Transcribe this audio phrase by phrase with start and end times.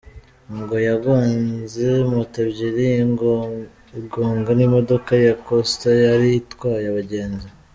[0.57, 2.85] Ngo yagonze moto ebyiri,
[3.99, 7.47] igonga n’imodoka ya Coaster yari itwaye abagenzi.